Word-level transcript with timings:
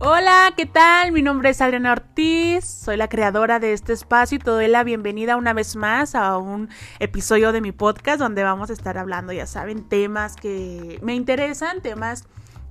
Hola, 0.00 0.52
¿qué 0.56 0.66
tal? 0.66 1.12
Mi 1.12 1.22
nombre 1.22 1.50
es 1.50 1.60
Adriana 1.60 1.92
Ortiz, 1.92 2.64
soy 2.64 2.96
la 2.96 3.08
creadora 3.08 3.60
de 3.60 3.72
este 3.72 3.92
espacio 3.92 4.36
y 4.36 4.38
te 4.40 4.50
doy 4.50 4.66
la 4.66 4.82
bienvenida 4.82 5.36
una 5.36 5.52
vez 5.52 5.76
más 5.76 6.16
a 6.16 6.36
un 6.36 6.68
episodio 6.98 7.52
de 7.52 7.60
mi 7.60 7.70
podcast 7.70 8.18
donde 8.18 8.42
vamos 8.42 8.70
a 8.70 8.72
estar 8.72 8.98
hablando, 8.98 9.32
ya 9.32 9.46
saben, 9.46 9.88
temas 9.88 10.34
que 10.34 10.98
me 11.00 11.14
interesan, 11.14 11.80
temas 11.80 12.24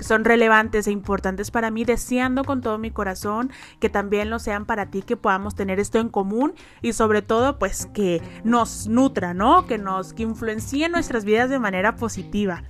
son 0.03 0.25
relevantes 0.25 0.87
e 0.87 0.91
importantes 0.91 1.51
para 1.51 1.71
mí, 1.71 1.85
deseando 1.85 2.43
con 2.43 2.61
todo 2.61 2.77
mi 2.77 2.91
corazón 2.91 3.51
que 3.79 3.89
también 3.89 4.29
lo 4.29 4.39
sean 4.39 4.65
para 4.65 4.87
ti, 4.87 5.01
que 5.01 5.17
podamos 5.17 5.55
tener 5.55 5.79
esto 5.79 5.99
en 5.99 6.09
común 6.09 6.53
y 6.81 6.93
sobre 6.93 7.21
todo 7.21 7.57
pues 7.59 7.87
que 7.93 8.21
nos 8.43 8.87
nutra, 8.87 9.33
¿no? 9.33 9.65
Que 9.65 9.77
nos 9.77 10.13
que 10.13 10.23
influencie 10.23 10.89
nuestras 10.89 11.25
vidas 11.25 11.49
de 11.49 11.59
manera 11.59 11.95
positiva. 11.95 12.63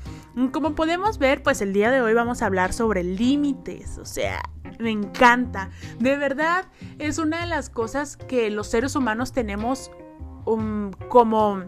Como 0.52 0.74
podemos 0.74 1.20
ver, 1.20 1.44
pues 1.44 1.62
el 1.62 1.74
día 1.74 1.91
de 1.91 2.02
hoy 2.02 2.14
vamos 2.14 2.41
a 2.41 2.48
hablar 2.48 2.74
sobre 2.74 3.04
límites, 3.04 4.00
o 4.00 4.05
sea, 4.05 4.41
me 4.80 4.90
encanta. 4.90 5.70
De 6.00 6.18
verdad, 6.18 6.66
es 6.98 7.20
una 7.20 7.41
de 7.41 7.48
las 7.48 7.70
cosas 7.70 8.18
que 8.18 8.50
los 8.50 8.68
seres 8.68 8.96
humanos 8.96 9.32
tenemos 9.32 9.91
um, 10.46 10.91
como 11.08 11.63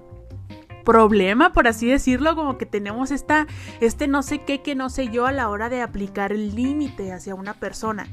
problema, 0.85 1.52
por 1.52 1.67
así 1.67 1.89
decirlo, 1.89 2.35
como 2.35 2.57
que 2.57 2.66
tenemos 2.66 3.12
esta, 3.12 3.48
este 3.81 4.07
no 4.07 4.23
sé 4.23 4.45
qué, 4.45 4.62
que 4.62 4.75
no 4.75 4.89
sé 4.89 5.09
yo 5.09 5.25
a 5.25 5.34
la 5.34 5.49
hora 5.49 5.67
de 5.67 5.81
aplicar 5.81 6.31
el 6.31 6.55
límite 6.55 7.11
hacia 7.11 7.35
una 7.35 7.55
persona. 7.55 8.08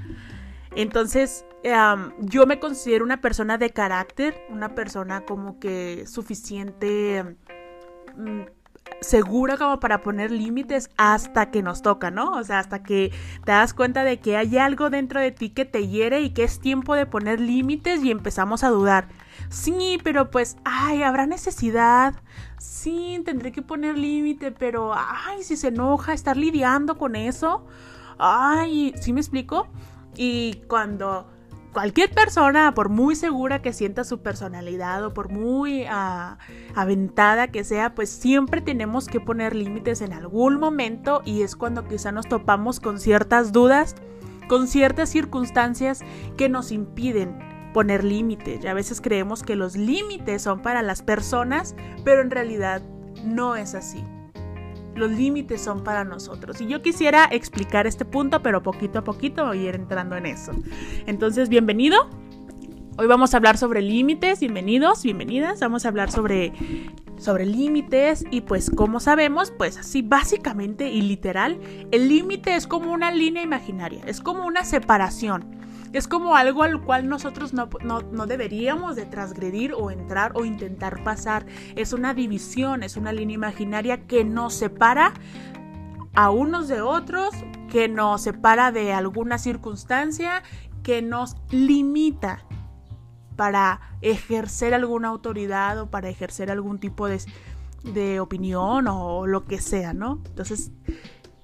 Entonces, 0.74 1.45
yo 2.18 2.46
me 2.46 2.58
considero 2.58 3.04
una 3.04 3.20
persona 3.20 3.58
de 3.58 3.70
carácter, 3.70 4.34
una 4.50 4.74
persona 4.74 5.20
como 5.20 5.60
que 5.60 6.04
suficiente... 6.06 7.36
Mm, 8.16 8.42
segura 9.00 9.56
como 9.56 9.80
para 9.80 10.02
poner 10.02 10.30
límites 10.30 10.90
hasta 10.96 11.50
que 11.50 11.62
nos 11.62 11.82
toca, 11.82 12.10
¿no? 12.10 12.32
O 12.32 12.45
sea, 12.45 12.59
hasta 12.59 12.82
que 12.82 13.12
te 13.45 13.52
das 13.52 13.74
cuenta 13.74 14.04
de 14.04 14.20
que 14.20 14.36
hay 14.36 14.59
algo 14.59 14.90
dentro 14.90 15.20
de 15.20 15.32
ti 15.32 15.51
que 15.51 15.64
te 15.64 15.88
hiere 15.88 16.20
y 16.20 16.30
que 16.30 16.45
es 16.45 16.60
tiempo 16.60 16.95
de 16.95 17.07
poner 17.07 17.40
límites 17.40 18.04
y 18.04 18.10
empezamos 18.10 18.64
a 18.64 18.68
dudar. 18.68 19.09
Sí, 19.48 19.98
pero 20.02 20.30
pues, 20.30 20.57
ay, 20.64 21.02
habrá 21.02 21.26
necesidad. 21.26 22.14
Sí, 22.63 23.21
tendré 23.24 23.51
que 23.51 23.60
poner 23.60 23.99
límite, 23.99 24.52
pero, 24.52 24.93
ay, 24.95 25.43
si 25.43 25.57
se 25.57 25.68
enoja, 25.68 26.13
estar 26.13 26.37
lidiando 26.37 26.96
con 26.96 27.16
eso. 27.16 27.66
Ay, 28.19 28.95
¿sí 29.01 29.13
me 29.13 29.21
explico? 29.21 29.66
Y 30.15 30.63
cuando 30.69 31.27
cualquier 31.73 32.13
persona, 32.13 32.73
por 32.73 32.88
muy 32.88 33.16
segura 33.16 33.63
que 33.63 33.73
sienta 33.73 34.04
su 34.04 34.23
personalidad 34.23 35.04
o 35.04 35.13
por 35.13 35.29
muy 35.29 35.87
ah, 35.91 36.38
aventada 36.77 37.49
que 37.49 37.65
sea, 37.65 37.96
pues 37.96 38.10
siempre 38.10 38.60
tenemos 38.60 39.09
que 39.09 39.19
poner 39.19 39.57
límites 39.57 40.01
en 40.01 40.13
algún 40.13 40.60
momento 40.60 41.21
y 41.24 41.43
es 41.43 41.57
cuando 41.57 41.88
quizá 41.88 42.13
nos 42.13 42.29
topamos 42.29 42.79
con 42.79 43.01
ciertas 43.01 43.51
dudas, 43.51 43.97
con 44.49 44.69
ciertas 44.69 45.09
circunstancias 45.09 46.02
que 46.37 46.49
nos 46.49 46.71
impiden 46.71 47.51
poner 47.73 48.04
límites. 48.04 48.65
Y 48.65 48.66
a 48.66 48.74
veces 48.74 49.01
creemos 49.01 49.42
que 49.42 49.56
los 49.56 49.76
límites 49.76 50.42
son 50.42 50.60
para 50.60 50.82
las 50.82 51.02
personas, 51.02 51.74
pero 52.04 52.20
en 52.20 52.30
realidad 52.30 52.82
no 53.24 53.56
es 53.56 53.74
así. 53.74 54.04
Los 54.95 55.10
límites 55.10 55.62
son 55.62 55.82
para 55.82 56.04
nosotros. 56.04 56.60
Y 56.60 56.66
yo 56.66 56.82
quisiera 56.82 57.26
explicar 57.30 57.87
este 57.87 58.04
punto, 58.04 58.42
pero 58.42 58.62
poquito 58.62 58.98
a 58.98 59.04
poquito 59.04 59.46
voy 59.46 59.66
a 59.66 59.68
ir 59.70 59.74
entrando 59.74 60.16
en 60.16 60.26
eso. 60.26 60.52
Entonces, 61.06 61.48
bienvenido. 61.48 62.10
Hoy 62.98 63.06
vamos 63.06 63.32
a 63.32 63.38
hablar 63.38 63.56
sobre 63.56 63.80
límites. 63.80 64.41
Bienvenidos, 64.41 65.03
bienvenidas. 65.03 65.60
Vamos 65.60 65.86
a 65.86 65.88
hablar 65.88 66.10
sobre, 66.10 66.53
sobre 67.16 67.47
límites. 67.47 68.26
Y 68.31 68.42
pues, 68.42 68.70
como 68.70 69.00
sabemos, 69.00 69.50
pues 69.50 69.78
así 69.78 70.03
básicamente 70.03 70.91
y 70.91 71.00
literal, 71.00 71.59
el 71.91 72.09
límite 72.09 72.54
es 72.54 72.66
como 72.66 72.92
una 72.92 73.10
línea 73.10 73.42
imaginaria. 73.42 74.03
Es 74.06 74.20
como 74.20 74.47
una 74.47 74.64
separación 74.64 75.56
es 75.93 76.09
como 76.09 76.37
algo 76.37 76.62
al 76.62 76.81
cual 76.81 77.09
nosotros 77.09 77.53
no, 77.53 77.69
deberíamos 78.26 78.97
de 78.97 79.04
transgredir 79.06 79.75
o 79.75 79.91
entrar 79.91 80.32
o 80.34 80.44
intentar 80.44 81.04
pasar. 81.04 81.47
Es 81.76 81.92
una 81.92 82.14
división, 82.14 82.82
es 82.82 82.97
una 82.97 83.12
línea 83.12 83.34
imaginaria 83.34 84.06
que 84.06 84.25
nos 84.25 84.54
separa 84.54 85.12
a 86.14 86.30
unos 86.30 86.69
de 86.69 86.80
otros, 86.80 87.34
que 87.70 87.88
nos 87.88 88.22
separa 88.22 88.72
de 88.72 88.92
alguna 88.92 89.38
circunstancia, 89.38 90.42
que 90.82 91.03
nos 91.03 91.36
limita 91.50 92.44
para 93.36 93.80
ejercer 94.00 94.74
alguna 94.74 95.09
autoridad 95.09 95.78
o 95.78 95.91
para 95.91 96.09
ejercer 96.09 96.50
algún 96.50 96.78
tipo 96.78 97.09
de, 97.09 97.20
de 97.82 98.20
opinión 98.20 98.88
o 98.88 99.26
lo 99.26 99.44
que 99.44 99.60
sea, 99.60 99.94
¿no? 99.94 100.20
Entonces, 100.26 100.70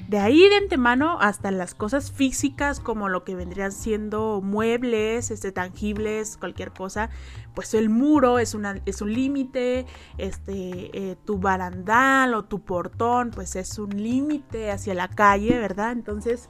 de 0.08 0.19
ahí 0.19 0.48
de 0.48 0.56
antemano 0.56 1.19
hasta 1.20 1.50
las 1.50 1.74
cosas 1.74 2.10
físicas 2.10 2.80
como 2.80 3.10
lo 3.10 3.24
que 3.24 3.34
vendrían 3.34 3.72
siendo 3.72 4.41
muebles, 4.42 5.30
este, 5.30 5.52
tangibles, 5.52 6.38
cualquier 6.38 6.72
cosa, 6.72 7.10
pues 7.54 7.74
el 7.74 7.91
muro 7.91 8.38
es, 8.38 8.54
una, 8.54 8.80
es 8.86 9.02
un 9.02 9.12
límite, 9.12 9.84
este, 10.16 11.10
eh, 11.10 11.16
tu 11.26 11.38
barandal 11.38 12.32
o 12.32 12.47
tu 12.47 12.64
portón 12.64 13.30
pues 13.30 13.54
es 13.54 13.78
un 13.78 13.91
límite 13.91 14.70
hacia 14.70 14.94
la 14.94 15.08
calle, 15.08 15.58
¿verdad? 15.58 15.92
Entonces... 15.92 16.48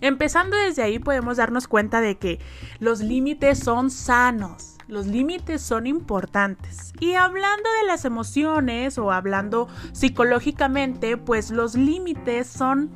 Empezando 0.00 0.56
desde 0.56 0.82
ahí 0.82 0.98
podemos 0.98 1.36
darnos 1.36 1.68
cuenta 1.68 2.00
de 2.00 2.18
que 2.18 2.40
los 2.80 3.00
límites 3.00 3.60
son 3.60 3.88
sanos, 3.88 4.71
los 4.92 5.06
límites 5.06 5.62
son 5.62 5.86
importantes. 5.86 6.92
Y 7.00 7.14
hablando 7.14 7.68
de 7.80 7.86
las 7.86 8.04
emociones 8.04 8.98
o 8.98 9.10
hablando 9.10 9.66
psicológicamente, 9.92 11.16
pues 11.16 11.50
los 11.50 11.74
límites 11.74 12.46
son 12.46 12.90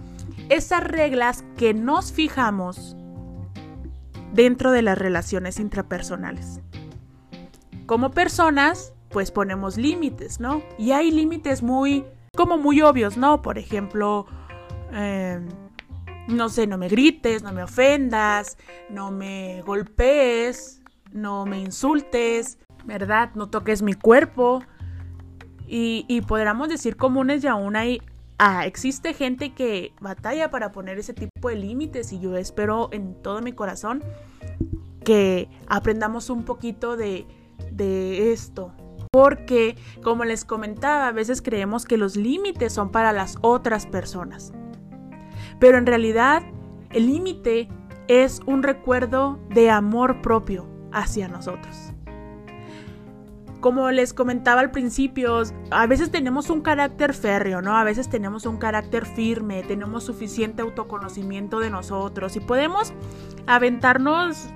esas 0.51 0.85
reglas 0.85 1.43
que 1.57 1.73
nos 1.73 2.13
fijamos 2.13 2.97
dentro 4.35 4.73
de 4.73 4.83
las 4.83 4.99
relaciones 4.99 5.59
intrapersonales. 5.59 6.61
Como 7.87 8.11
personas, 8.11 8.93
pues 9.09 9.31
ponemos 9.31 9.79
límites, 9.79 10.39
¿no? 10.39 10.63
Y 10.79 10.93
hay 10.93 11.11
límites 11.11 11.63
muy, 11.63 12.05
como 12.37 12.59
muy 12.59 12.83
obvios, 12.83 13.17
¿no? 13.17 13.41
Por 13.41 13.57
ejemplo, 13.57 14.27
em, 14.93 15.49
no 16.29 16.51
sé, 16.51 16.67
no 16.67 16.77
me 16.77 16.89
grites, 16.89 17.43
no 17.43 17.53
me 17.53 17.63
ofendas, 17.63 18.59
no 18.91 19.11
me 19.11 19.63
golpees, 19.63 20.83
no 21.17 21.47
me 21.47 21.61
insultes, 21.61 22.59
¿verdad? 22.85 23.31
No 23.35 23.49
toques 23.49 23.83
mi 23.83 23.95
cuerpo. 23.95 24.63
Y, 25.67 26.05
y 26.09 26.21
podríamos 26.21 26.69
decir 26.69 26.97
comunes 26.97 27.43
y 27.43 27.49
aún 27.49 27.75
hay, 27.75 28.01
ah, 28.39 28.67
existe 28.67 29.15
gente 29.15 29.53
que 29.53 29.93
batalla 30.01 30.51
para 30.51 30.71
poner 30.71 30.99
ese 30.99 31.13
tipo 31.13 31.49
de 31.49 31.57
límites 31.57 32.13
y 32.13 32.21
yo 32.21 32.37
espero 32.37 32.89
en 32.93 33.21
todo 33.21 33.43
mi 33.43 33.53
corazón 33.53 34.05
que 35.05 35.49
aprendamos 35.67 36.31
un 36.31 36.45
poquito 36.45 36.97
de, 36.97 37.27
de 37.73 38.33
esto. 38.33 38.73
Porque, 39.11 39.77
como 40.03 40.25
les 40.25 40.45
comentaba, 40.45 41.09
a 41.09 41.13
veces 41.13 41.41
creemos 41.41 41.85
que 41.85 41.97
los 41.97 42.17
límites 42.17 42.73
son 42.73 42.91
para 42.91 43.13
las 43.13 43.39
otras 43.41 43.87
personas. 43.87 44.53
Pero 45.59 45.79
en 45.79 45.87
realidad, 45.87 46.43
el 46.91 47.07
límite 47.07 47.69
es 48.09 48.41
un 48.47 48.63
recuerdo 48.63 49.41
de 49.49 49.71
amor 49.71 50.21
propio 50.23 50.76
hacia 50.93 51.29
nosotros. 51.29 51.93
Como 53.61 53.91
les 53.91 54.13
comentaba 54.13 54.61
al 54.61 54.71
principio, 54.71 55.43
a 55.71 55.87
veces 55.87 56.11
tenemos 56.11 56.51
un 56.51 56.61
carácter 56.61 57.15
férreo, 57.15 57.63
¿no? 57.63 57.77
A 57.77 57.85
veces 57.85 58.09
tenemos 58.09 58.47
un 58.47 58.59
carácter 58.59 59.07
firme, 59.07 59.63
tenemos 59.63 60.05
suficiente 60.05 60.63
autoconocimiento 60.63 61.59
de 61.59 61.71
nosotros 61.71 62.37
y 62.37 62.41
podemos 62.41 62.93
aventarnos, 63.47 64.51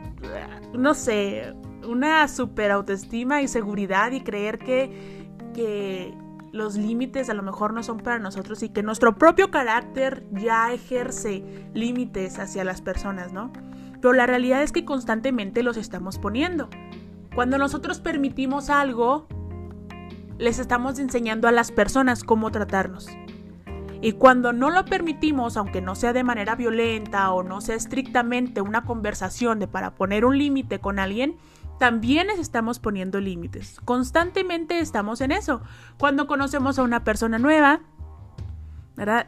no 0.75 0.95
sé, 0.95 1.55
una 1.89 2.29
super 2.29 2.71
autoestima 2.71 3.43
y 3.43 3.49
seguridad 3.49 4.13
y 4.13 4.21
creer 4.21 4.59
que, 4.59 5.27
que 5.55 6.15
los 6.53 6.77
límites 6.77 7.31
a 7.31 7.35
lo 7.35 7.43
mejor 7.43 7.73
no 7.73 7.83
son 7.83 7.99
para 7.99 8.19
nosotros 8.19 8.63
y 8.63 8.69
que 8.69 8.83
nuestro 8.83 9.17
propio 9.17 9.51
carácter 9.51 10.25
ya 10.33 10.73
ejerce 10.73 11.43
límites 11.75 12.39
hacia 12.39 12.65
las 12.65 12.81
personas, 12.81 13.33
¿no? 13.33 13.53
Pero 14.01 14.15
la 14.15 14.27
realidad 14.27 14.63
es 14.63 14.73
que 14.73 14.85
constantemente 14.85 15.63
los 15.63 15.77
estamos 15.77 16.19
poniendo. 16.19 16.69
Cuando 17.35 17.59
nosotros 17.59 18.01
permitimos 18.01 18.71
algo, 18.71 19.27
les 20.39 20.59
estamos 20.59 20.99
enseñando 20.99 21.49
a 21.49 21.53
las 21.53 21.71
personas 21.71 22.25
cómo 22.25 22.51
tratarnos. 22.51 23.09
Y 24.03 24.13
cuando 24.13 24.53
no 24.53 24.71
lo 24.71 24.87
permitimos, 24.87 25.57
aunque 25.59 25.83
no 25.83 25.95
sea 25.95 26.15
de 26.15 26.25
manera 26.25 26.57
violenta 26.57 27.31
o 27.33 27.43
no 27.43 27.61
sea 27.61 27.77
estrictamente 27.77 28.63
una 28.63 28.85
conversación 28.85 29.59
de 29.59 29.69
para 29.69 29.95
poner 29.95 30.25
un 30.25 30.39
límite 30.39 30.81
con 30.81 30.99
alguien, 30.99 31.37
también 31.79 32.27
les 32.27 32.39
estamos 32.39 32.79
poniendo 32.79 33.21
límites. 33.21 33.79
Constantemente 33.85 34.79
estamos 34.79 35.21
en 35.21 35.33
eso. 35.33 35.61
Cuando 35.99 36.27
conocemos 36.27 36.79
a 36.79 36.83
una 36.83 37.05
persona 37.05 37.39
nueva, 37.39 37.81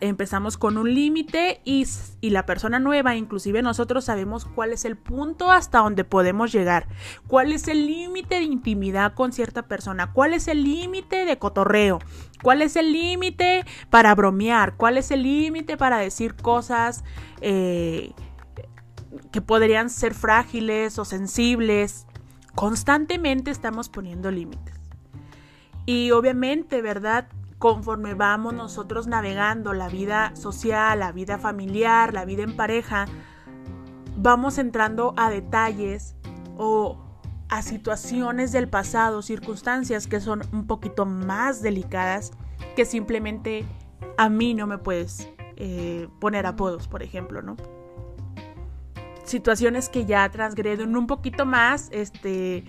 Empezamos 0.01 0.59
con 0.59 0.77
un 0.77 0.93
límite 0.93 1.63
y, 1.65 1.87
y, 2.21 2.29
la 2.29 2.45
persona 2.45 2.79
nueva, 2.79 3.17
inclusive 3.17 3.63
nosotros 3.63 4.05
sabemos 4.05 4.45
cuál 4.45 4.71
es 4.75 4.85
el 4.85 4.99
punto 4.99 5.51
hasta 5.51 5.79
donde 5.79 6.05
podemos 6.05 6.53
llegar, 6.53 6.89
cuál 7.27 7.53
es 7.53 7.69
el 7.69 7.87
límite 7.87 8.35
de 8.35 8.43
intimidad 8.43 9.15
con 9.15 9.33
cierta 9.33 9.63
persona, 9.63 10.13
cuál 10.13 10.35
es 10.35 10.47
el 10.49 10.63
límite 10.63 11.25
de 11.25 11.39
cotorreo, 11.39 12.01
cuál 12.43 12.61
es 12.61 12.77
el 12.77 12.93
límite 12.93 13.65
para 13.89 14.15
bromear, 14.15 14.77
cuál 14.77 14.99
es 14.99 15.11
el 15.11 15.23
límite 15.23 15.79
para 15.79 15.97
decir 15.97 16.35
cosas 16.35 17.03
eh, 17.41 18.13
que 19.31 19.41
podrían 19.41 19.89
ser 19.89 20.13
frágiles 20.13 20.99
o 20.99 21.07
sensibles. 21.07 22.07
Constantemente 22.55 23.51
estamos 23.51 23.89
poniendo 23.89 24.31
límites. 24.31 24.75
Y 25.87 26.11
obviamente, 26.11 26.83
¿verdad? 26.83 27.27
Conforme 27.63 28.15
vamos 28.15 28.55
nosotros 28.55 29.07
navegando 29.07 29.73
la 29.73 29.89
vida 29.89 30.35
social, 30.35 30.99
la 30.99 31.13
vida 31.13 31.39
familiar, 31.39 32.13
la 32.13 32.25
vida 32.25 32.43
en 32.43 32.57
pareja, 32.57 33.07
vamos 34.17 34.59
entrando 34.59 35.15
a 35.17 35.31
detalles 35.31 36.17
o 36.59 36.99
a 37.49 37.63
situaciones 37.63 38.51
del 38.51 38.69
pasado, 38.69 39.23
circunstancias 39.23 40.09
que 40.09 40.21
son 40.21 40.43
un 40.53 40.67
poquito 40.67 41.07
más 41.07 41.63
delicadas 41.63 42.33
que 42.75 42.85
simplemente 42.85 43.65
a 44.19 44.29
mí 44.29 44.55
no 44.55 44.67
me 44.67 44.79
puedes 44.79 45.31
eh, 45.55 46.09
poner 46.19 46.47
apodos, 46.47 46.89
por 46.89 47.05
ejemplo, 47.05 47.43
¿no? 47.43 47.57
Situaciones 49.23 49.89
que 49.89 50.05
ya 50.05 50.29
transgreden 50.31 50.97
un 50.97 51.07
poquito 51.07 51.47
más 51.47 51.91
este, 51.93 52.65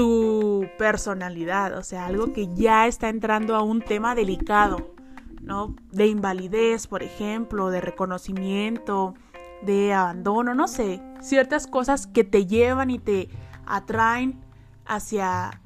tu 0.00 0.66
personalidad, 0.78 1.76
o 1.76 1.82
sea, 1.82 2.06
algo 2.06 2.32
que 2.32 2.48
ya 2.54 2.86
está 2.86 3.10
entrando 3.10 3.54
a 3.54 3.62
un 3.62 3.82
tema 3.82 4.14
delicado, 4.14 4.94
¿no? 5.42 5.76
De 5.92 6.06
invalidez, 6.06 6.86
por 6.86 7.02
ejemplo, 7.02 7.68
de 7.68 7.82
reconocimiento, 7.82 9.12
de 9.60 9.92
abandono, 9.92 10.54
no 10.54 10.68
sé, 10.68 11.02
ciertas 11.20 11.66
cosas 11.66 12.06
que 12.06 12.24
te 12.24 12.46
llevan 12.46 12.88
y 12.88 12.98
te 12.98 13.28
atraen 13.66 14.40
hacia 14.86 15.60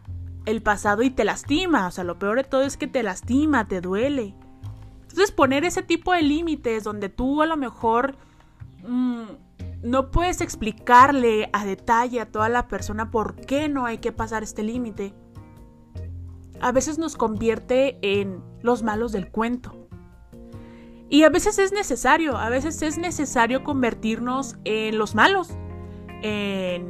el 0.46 0.62
pasado 0.62 1.04
y 1.04 1.10
te 1.10 1.22
lastima, 1.24 1.86
o 1.86 1.92
sea, 1.92 2.02
lo 2.02 2.18
peor 2.18 2.38
de 2.38 2.42
todo 2.42 2.62
es 2.62 2.76
que 2.76 2.88
te 2.88 3.04
lastima, 3.04 3.68
te 3.68 3.80
duele. 3.80 4.34
Entonces 5.02 5.30
poner 5.30 5.64
ese 5.64 5.84
tipo 5.84 6.12
de 6.12 6.22
límites 6.22 6.82
donde 6.82 7.08
tú 7.08 7.40
a 7.40 7.46
lo 7.46 7.56
mejor 7.56 8.16
mm, 8.84 9.26
no 9.84 10.10
puedes 10.10 10.40
explicarle 10.40 11.50
a 11.52 11.64
detalle 11.64 12.20
a 12.20 12.26
toda 12.26 12.48
la 12.48 12.66
persona 12.66 13.10
por 13.10 13.36
qué 13.36 13.68
no 13.68 13.86
hay 13.86 13.98
que 13.98 14.12
pasar 14.12 14.42
este 14.42 14.62
límite, 14.62 15.14
a 16.60 16.72
veces 16.72 16.98
nos 16.98 17.16
convierte 17.16 17.98
en 18.02 18.42
los 18.62 18.82
malos 18.82 19.12
del 19.12 19.30
cuento. 19.30 19.76
Y 21.08 21.22
a 21.22 21.28
veces 21.28 21.58
es 21.58 21.72
necesario, 21.72 22.36
a 22.36 22.48
veces 22.48 22.80
es 22.82 22.98
necesario 22.98 23.62
convertirnos 23.62 24.56
en 24.64 24.98
los 24.98 25.14
malos, 25.14 25.50
en, 26.22 26.88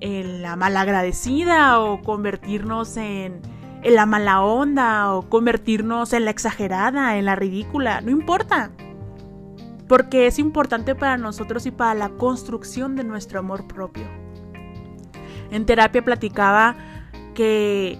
en 0.00 0.42
la 0.42 0.56
malagradecida 0.56 1.80
o 1.80 2.02
convertirnos 2.02 2.96
en 2.96 3.40
en 3.82 3.96
la 3.96 4.06
mala 4.06 4.42
onda 4.42 5.12
o 5.12 5.28
convertirnos 5.28 6.12
en 6.12 6.24
la 6.24 6.30
exagerada, 6.30 7.16
en 7.16 7.24
la 7.24 7.36
ridícula, 7.36 8.00
no 8.00 8.10
importa. 8.10 8.70
Porque 9.88 10.26
es 10.26 10.38
importante 10.38 10.94
para 10.94 11.16
nosotros 11.16 11.66
y 11.66 11.70
para 11.70 11.94
la 11.94 12.10
construcción 12.10 12.96
de 12.96 13.04
nuestro 13.04 13.38
amor 13.38 13.66
propio. 13.66 14.04
En 15.50 15.66
terapia 15.66 16.04
platicaba 16.04 16.76
que 17.34 17.98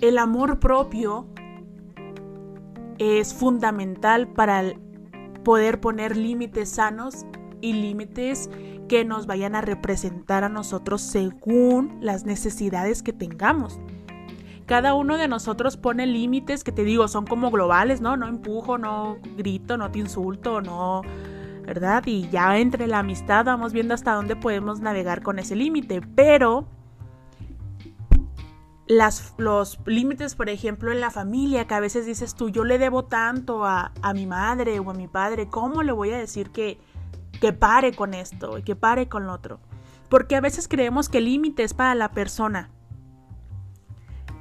el 0.00 0.18
amor 0.18 0.60
propio 0.60 1.26
es 2.98 3.34
fundamental 3.34 4.28
para 4.28 4.62
poder 5.44 5.80
poner 5.80 6.16
límites 6.16 6.70
sanos 6.70 7.26
y 7.60 7.72
límites 7.72 8.50
que 8.88 9.04
nos 9.04 9.26
vayan 9.26 9.54
a 9.54 9.60
representar 9.60 10.44
a 10.44 10.48
nosotros 10.48 11.02
según 11.02 11.98
las 12.00 12.24
necesidades 12.24 13.02
que 13.02 13.12
tengamos 13.12 13.78
cada 14.68 14.92
uno 14.92 15.16
de 15.16 15.28
nosotros 15.28 15.78
pone 15.78 16.06
límites 16.06 16.62
que 16.62 16.72
te 16.72 16.84
digo, 16.84 17.08
son 17.08 17.26
como 17.26 17.50
globales, 17.50 18.02
¿no? 18.02 18.18
No 18.18 18.28
empujo, 18.28 18.76
no 18.76 19.16
grito, 19.34 19.78
no 19.78 19.90
te 19.90 19.98
insulto, 19.98 20.60
no, 20.60 21.00
¿verdad? 21.62 22.02
Y 22.04 22.28
ya 22.28 22.58
entre 22.58 22.86
la 22.86 22.98
amistad 22.98 23.46
vamos 23.46 23.72
viendo 23.72 23.94
hasta 23.94 24.12
dónde 24.12 24.36
podemos 24.36 24.80
navegar 24.80 25.22
con 25.22 25.38
ese 25.38 25.56
límite, 25.56 26.02
pero 26.02 26.68
las, 28.86 29.32
los 29.38 29.80
límites, 29.86 30.34
por 30.34 30.50
ejemplo, 30.50 30.92
en 30.92 31.00
la 31.00 31.10
familia, 31.10 31.66
que 31.66 31.72
a 31.74 31.80
veces 31.80 32.04
dices 32.04 32.34
tú, 32.34 32.50
yo 32.50 32.62
le 32.64 32.76
debo 32.76 33.06
tanto 33.06 33.64
a, 33.64 33.92
a 34.02 34.12
mi 34.12 34.26
madre 34.26 34.80
o 34.80 34.90
a 34.90 34.94
mi 34.94 35.08
padre, 35.08 35.48
¿cómo 35.48 35.82
le 35.82 35.92
voy 35.92 36.10
a 36.10 36.18
decir 36.18 36.50
que, 36.50 36.78
que 37.40 37.54
pare 37.54 37.94
con 37.94 38.12
esto 38.12 38.58
y 38.58 38.62
que 38.62 38.76
pare 38.76 39.08
con 39.08 39.26
lo 39.26 39.32
otro? 39.32 39.60
Porque 40.10 40.36
a 40.36 40.42
veces 40.42 40.68
creemos 40.68 41.08
que 41.08 41.18
el 41.18 41.24
límite 41.24 41.62
es 41.62 41.72
para 41.72 41.94
la 41.94 42.10
persona 42.10 42.70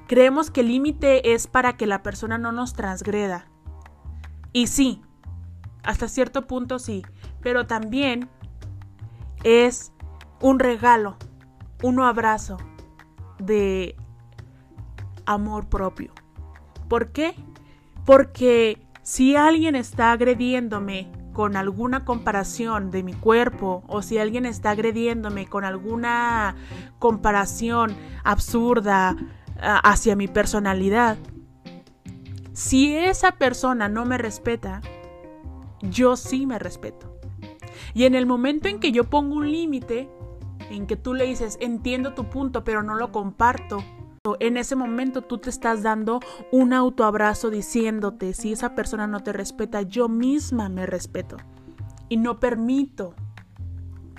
Creemos 0.07 0.51
que 0.51 0.62
el 0.62 0.68
límite 0.68 1.33
es 1.33 1.48
para 1.48 1.75
que 1.75 1.86
la 1.86 2.01
persona 2.01 2.38
no 2.38 2.51
nos 2.51 2.74
transgreda. 2.74 3.45
Y 4.54 4.68
sí, 4.68 5.01
hasta 5.83 6.07
cierto 6.07 6.48
punto 6.48 6.80
sí, 6.80 7.04
pero 7.42 7.68
también 7.68 8.30
es 9.44 9.92
un 10.42 10.59
regalo, 10.59 11.18
un 11.83 12.00
abrazo 12.00 12.57
de 13.39 13.95
amor 15.25 15.68
propio. 15.68 16.12
¿Por 16.88 17.12
qué? 17.12 17.36
Porque 18.06 18.81
si 19.03 19.36
alguien 19.36 19.75
está 19.75 20.12
agrediéndome 20.12 21.12
con 21.33 21.56
alguna 21.56 22.03
comparación 22.03 22.89
de 22.89 23.03
mi 23.03 23.13
cuerpo 23.13 23.83
o 23.88 24.01
si 24.01 24.18
alguien 24.18 24.45
está 24.45 24.71
agrediéndome 24.71 25.45
con 25.45 25.65
alguna 25.65 26.56
comparación 26.98 27.95
absurda, 28.24 29.15
hacia 29.59 30.15
mi 30.15 30.27
personalidad. 30.27 31.18
Si 32.54 32.95
esa 32.95 33.33
persona 33.33 33.88
no 33.88 34.06
me 34.06 34.18
respeta, 34.18 34.81
yo 35.81 36.15
sí 36.15 36.45
me 36.45 36.59
respeto. 36.59 37.13
Y 37.94 38.06
en 38.06 38.15
el 38.15 38.25
momento 38.25 38.68
en 38.68 38.80
que 38.80 38.92
yo 38.92 39.04
pongo 39.06 39.36
un 39.36 39.51
límite, 39.51 40.09
en 40.69 40.88
que 40.88 40.95
tú 40.95 41.13
le 41.13 41.25
dices, 41.25 41.57
entiendo 41.62 42.13
tu 42.13 42.30
punto, 42.30 42.63
pero 42.63 42.83
no 42.83 42.95
lo 42.95 43.12
comparto, 43.12 43.83
en 44.39 44.57
ese 44.57 44.75
momento 44.75 45.21
tú 45.21 45.38
te 45.38 45.50
estás 45.50 45.83
dando 45.83 46.19
un 46.51 46.74
autoabrazo 46.74 47.50
diciéndote, 47.50 48.33
si 48.33 48.51
esa 48.51 48.75
persona 48.75 49.07
no 49.07 49.21
te 49.21 49.31
respeta, 49.31 49.83
yo 49.83 50.10
misma 50.10 50.68
me 50.68 50.86
respeto. 50.86 51.38
Y 52.10 52.18
no 52.18 52.39
permito 52.39 53.13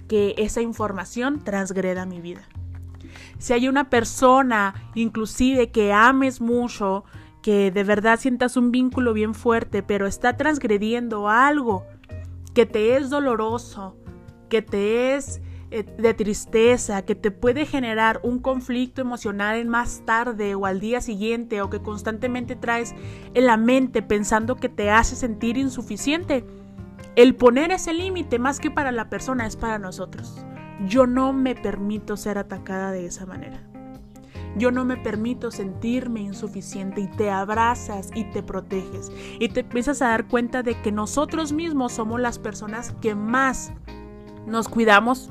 que 0.07 0.35
esa 0.39 0.63
información 0.63 1.45
transgreda 1.45 2.07
mi 2.07 2.21
vida 2.21 2.49
si 3.39 3.53
hay 3.53 3.69
una 3.69 3.91
persona 3.91 4.75
inclusive 4.95 5.71
que 5.71 5.93
ames 5.93 6.41
mucho, 6.41 7.05
que 7.43 7.71
de 7.71 7.85
verdad 7.85 8.19
sientas 8.19 8.57
un 8.57 8.71
vínculo 8.71 9.13
bien 9.13 9.35
fuerte, 9.35 9.83
pero 9.83 10.07
está 10.07 10.37
transgrediendo 10.37 11.29
algo 11.29 11.85
que 12.55 12.67
te 12.67 12.97
es 12.97 13.11
doloroso, 13.11 13.97
que 14.49 14.63
te 14.63 15.15
es 15.15 15.41
eh, 15.71 15.85
de 15.99 16.15
tristeza, 16.15 17.03
que 17.03 17.15
te 17.15 17.31
puede 17.31 17.67
generar 17.67 18.21
un 18.23 18.39
conflicto 18.39 19.03
emocional 19.03 19.59
en 19.59 19.69
más 19.69 20.03
tarde 20.07 20.55
o 20.55 20.65
al 20.65 20.81
día 20.81 21.03
siguiente 21.03 21.61
o 21.61 21.69
que 21.69 21.83
constantemente 21.83 22.57
traes 22.57 22.95
en 23.35 23.45
la 23.45 23.59
mente 23.59 24.01
pensando 24.01 24.57
que 24.57 24.71
te 24.71 24.91
hace 24.91 25.15
sentir 25.15 25.59
insuficiente. 25.59 26.47
El 27.17 27.35
poner 27.35 27.71
ese 27.71 27.93
límite 27.93 28.39
más 28.39 28.61
que 28.61 28.71
para 28.71 28.93
la 28.93 29.11
persona 29.11 29.47
es 29.47 29.57
para 29.57 29.79
nosotros. 29.79 30.43
Yo 30.87 31.07
no 31.07 31.33
me 31.33 31.55
permito 31.55 32.17
ser 32.17 32.39
atacada 32.39 32.93
de 32.93 33.07
esa 33.07 33.27
manera. 33.27 33.63
Yo 34.57 34.71
no 34.71 34.85
me 34.85 34.97
permito 34.97 35.51
sentirme 35.51 36.21
insuficiente 36.21 37.01
y 37.01 37.07
te 37.09 37.31
abrazas 37.31 38.11
y 38.15 38.25
te 38.25 38.43
proteges 38.43 39.13
y 39.39 39.49
te 39.51 39.61
empiezas 39.61 40.03
a 40.03 40.09
dar 40.09 40.27
cuenta 40.27 40.63
de 40.63 40.81
que 40.81 40.91
nosotros 40.91 41.53
mismos 41.53 41.93
somos 41.93 42.21
las 42.21 42.39
personas 42.39 42.93
que 43.01 43.15
más 43.15 43.73
nos 44.47 44.69
cuidamos, 44.69 45.31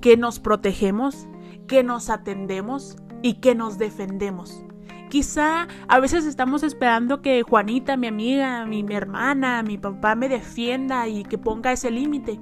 que 0.00 0.16
nos 0.16 0.38
protegemos, 0.38 1.26
que 1.66 1.82
nos 1.82 2.08
atendemos 2.10 2.96
y 3.22 3.34
que 3.34 3.54
nos 3.54 3.76
defendemos. 3.78 4.64
Quizá 5.10 5.68
a 5.88 6.00
veces 6.00 6.24
estamos 6.24 6.62
esperando 6.62 7.22
que 7.22 7.42
Juanita, 7.42 7.96
mi 7.96 8.06
amiga, 8.06 8.64
mi, 8.66 8.82
mi 8.82 8.94
hermana, 8.94 9.62
mi 9.62 9.78
papá 9.78 10.14
me 10.14 10.28
defienda 10.28 11.06
y 11.08 11.24
que 11.24 11.38
ponga 11.38 11.72
ese 11.72 11.90
límite. 11.90 12.40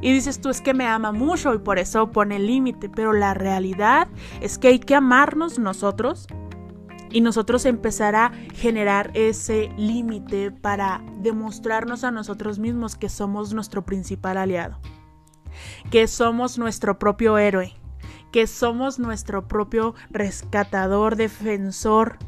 Y 0.00 0.12
dices 0.12 0.40
tú 0.40 0.50
es 0.50 0.60
que 0.60 0.74
me 0.74 0.86
ama 0.86 1.12
mucho 1.12 1.54
y 1.54 1.58
por 1.58 1.78
eso 1.78 2.12
pone 2.12 2.38
límite, 2.38 2.88
pero 2.88 3.12
la 3.12 3.34
realidad 3.34 4.08
es 4.40 4.58
que 4.58 4.68
hay 4.68 4.78
que 4.78 4.94
amarnos 4.94 5.58
nosotros 5.58 6.26
y 7.10 7.20
nosotros 7.22 7.64
empezar 7.64 8.14
a 8.14 8.32
generar 8.54 9.10
ese 9.14 9.70
límite 9.76 10.50
para 10.50 11.02
demostrarnos 11.20 12.04
a 12.04 12.10
nosotros 12.10 12.58
mismos 12.58 12.96
que 12.96 13.08
somos 13.08 13.54
nuestro 13.54 13.84
principal 13.84 14.36
aliado, 14.36 14.78
que 15.90 16.06
somos 16.08 16.58
nuestro 16.58 16.98
propio 16.98 17.38
héroe, 17.38 17.72
que 18.32 18.46
somos 18.46 18.98
nuestro 18.98 19.48
propio 19.48 19.94
rescatador, 20.10 21.16
defensor. 21.16 22.18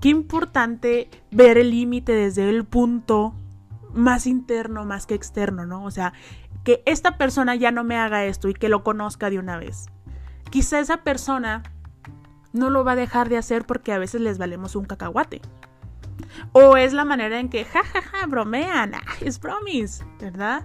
Qué 0.00 0.08
importante 0.08 1.08
ver 1.30 1.58
el 1.58 1.70
límite 1.70 2.12
desde 2.12 2.48
el 2.48 2.64
punto 2.64 3.34
más 3.94 4.26
interno, 4.26 4.84
más 4.84 5.06
que 5.06 5.14
externo, 5.14 5.66
¿no? 5.66 5.84
O 5.84 5.90
sea, 5.90 6.12
que 6.64 6.82
esta 6.86 7.16
persona 7.18 7.54
ya 7.54 7.70
no 7.70 7.84
me 7.84 7.96
haga 7.96 8.24
esto 8.24 8.48
y 8.48 8.54
que 8.54 8.68
lo 8.68 8.82
conozca 8.82 9.30
de 9.30 9.38
una 9.38 9.58
vez. 9.58 9.86
Quizá 10.50 10.80
esa 10.80 10.98
persona 10.98 11.62
no 12.52 12.70
lo 12.70 12.84
va 12.84 12.92
a 12.92 12.96
dejar 12.96 13.28
de 13.28 13.38
hacer 13.38 13.64
porque 13.64 13.92
a 13.92 13.98
veces 13.98 14.20
les 14.20 14.38
valemos 14.38 14.76
un 14.76 14.84
cacahuate. 14.84 15.40
O 16.52 16.76
es 16.76 16.92
la 16.92 17.04
manera 17.04 17.38
en 17.38 17.48
que, 17.48 17.64
jajaja, 17.64 18.02
ja, 18.02 18.18
ja, 18.18 18.26
bromean, 18.26 18.94
ah, 18.94 19.02
es 19.20 19.38
promise, 19.38 20.04
¿verdad? 20.20 20.64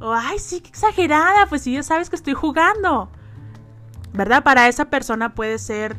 O, 0.00 0.12
ay, 0.12 0.38
sí, 0.38 0.60
qué 0.60 0.68
exagerada, 0.68 1.46
pues 1.46 1.62
si 1.62 1.72
ya 1.72 1.82
sabes 1.82 2.10
que 2.10 2.16
estoy 2.16 2.34
jugando. 2.34 3.10
¿Verdad? 4.12 4.42
Para 4.42 4.68
esa 4.68 4.86
persona 4.86 5.34
puede 5.34 5.58
ser 5.58 5.98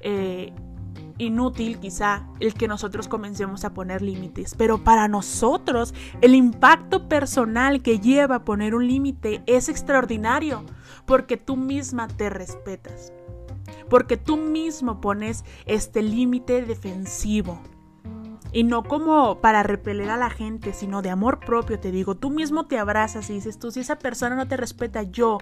eh, 0.00 0.54
inútil 1.18 1.78
quizá 1.78 2.26
el 2.40 2.54
que 2.54 2.68
nosotros 2.68 3.08
comencemos 3.08 3.64
a 3.64 3.74
poner 3.74 4.02
límites, 4.02 4.54
pero 4.56 4.82
para 4.84 5.08
nosotros 5.08 5.94
el 6.20 6.34
impacto 6.34 7.08
personal 7.08 7.82
que 7.82 7.98
lleva 7.98 8.36
a 8.36 8.44
poner 8.44 8.74
un 8.74 8.86
límite 8.86 9.42
es 9.46 9.68
extraordinario, 9.68 10.64
porque 11.06 11.36
tú 11.36 11.56
misma 11.56 12.08
te 12.08 12.30
respetas, 12.30 13.12
porque 13.88 14.16
tú 14.16 14.36
mismo 14.36 15.00
pones 15.00 15.44
este 15.66 16.02
límite 16.02 16.62
defensivo. 16.62 17.60
Y 18.54 18.64
no 18.64 18.82
como 18.82 19.40
para 19.40 19.62
repeler 19.62 20.10
a 20.10 20.18
la 20.18 20.28
gente, 20.28 20.74
sino 20.74 21.00
de 21.00 21.08
amor 21.08 21.40
propio, 21.40 21.80
te 21.80 21.90
digo, 21.90 22.16
tú 22.16 22.28
mismo 22.28 22.66
te 22.66 22.78
abrazas 22.78 23.30
y 23.30 23.34
dices 23.34 23.58
tú, 23.58 23.70
si 23.70 23.80
esa 23.80 23.98
persona 23.98 24.36
no 24.36 24.46
te 24.46 24.58
respeta, 24.58 25.02
yo, 25.04 25.38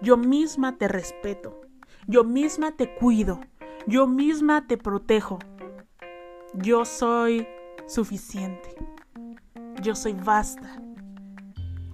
yo 0.00 0.16
misma 0.16 0.78
te 0.78 0.88
respeto, 0.88 1.60
yo 2.06 2.24
misma 2.24 2.72
te 2.72 2.94
cuido, 2.94 3.40
yo 3.86 4.06
misma 4.06 4.66
te 4.66 4.76
protejo. 4.76 5.38
Yo 6.54 6.84
soy 6.84 7.46
suficiente. 7.86 8.74
Yo 9.82 9.94
soy 9.94 10.14
basta. 10.14 10.80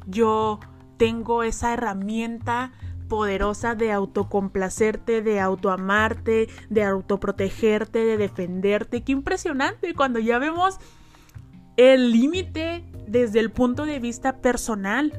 Yo 0.06 0.60
tengo 0.96 1.42
esa 1.42 1.72
herramienta 1.72 2.72
poderosa 3.08 3.74
de 3.74 3.92
autocomplacerte, 3.92 5.20
de 5.20 5.40
autoamarte, 5.40 6.48
de 6.70 6.82
autoprotegerte, 6.82 8.04
de 8.04 8.16
defenderte. 8.16 9.02
Qué 9.02 9.12
impresionante 9.12 9.94
cuando 9.94 10.18
ya 10.18 10.38
vemos 10.38 10.78
el 11.76 12.12
límite 12.12 12.84
desde 13.06 13.40
el 13.40 13.50
punto 13.50 13.84
de 13.84 13.98
vista 13.98 14.38
personal. 14.38 15.12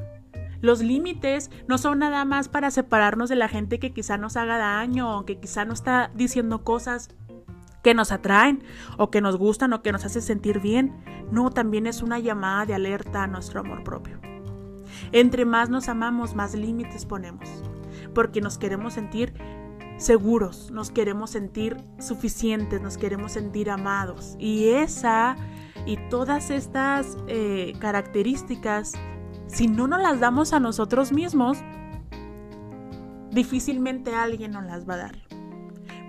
Los 0.64 0.80
límites 0.80 1.50
no 1.68 1.76
son 1.76 1.98
nada 1.98 2.24
más 2.24 2.48
para 2.48 2.70
separarnos 2.70 3.28
de 3.28 3.36
la 3.36 3.48
gente 3.48 3.78
que 3.78 3.92
quizá 3.92 4.16
nos 4.16 4.38
haga 4.38 4.56
daño 4.56 5.18
o 5.18 5.26
que 5.26 5.38
quizá 5.38 5.66
nos 5.66 5.80
está 5.80 6.10
diciendo 6.14 6.64
cosas 6.64 7.10
que 7.82 7.92
nos 7.92 8.12
atraen 8.12 8.64
o 8.96 9.10
que 9.10 9.20
nos 9.20 9.36
gustan 9.36 9.74
o 9.74 9.82
que 9.82 9.92
nos 9.92 10.06
hace 10.06 10.22
sentir 10.22 10.60
bien. 10.60 11.04
No, 11.30 11.50
también 11.50 11.86
es 11.86 12.00
una 12.00 12.18
llamada 12.18 12.64
de 12.64 12.72
alerta 12.72 13.24
a 13.24 13.26
nuestro 13.26 13.60
amor 13.60 13.84
propio. 13.84 14.18
Entre 15.12 15.44
más 15.44 15.68
nos 15.68 15.90
amamos, 15.90 16.34
más 16.34 16.54
límites 16.54 17.04
ponemos, 17.04 17.46
porque 18.14 18.40
nos 18.40 18.56
queremos 18.56 18.94
sentir 18.94 19.34
seguros, 19.98 20.70
nos 20.70 20.90
queremos 20.90 21.28
sentir 21.28 21.76
suficientes, 21.98 22.80
nos 22.80 22.96
queremos 22.96 23.32
sentir 23.32 23.68
amados. 23.68 24.34
Y 24.38 24.70
esa 24.70 25.36
y 25.84 25.98
todas 26.08 26.48
estas 26.48 27.18
eh, 27.28 27.74
características 27.80 28.94
si 29.54 29.68
no 29.68 29.86
nos 29.86 30.02
las 30.02 30.18
damos 30.18 30.52
a 30.52 30.58
nosotros 30.58 31.12
mismos, 31.12 31.58
difícilmente 33.30 34.12
alguien 34.14 34.50
nos 34.50 34.64
las 34.64 34.88
va 34.88 34.94
a 34.94 34.96
dar. 34.96 35.18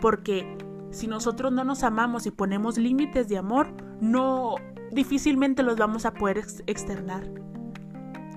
Porque 0.01 0.57
si 0.89 1.05
nosotros 1.05 1.53
no 1.53 1.63
nos 1.63 1.83
amamos 1.83 2.25
y 2.25 2.31
ponemos 2.31 2.79
límites 2.79 3.27
de 3.29 3.37
amor, 3.37 3.67
no 4.01 4.55
difícilmente 4.91 5.61
los 5.61 5.77
vamos 5.77 6.07
a 6.07 6.13
poder 6.15 6.39
externar. 6.65 7.29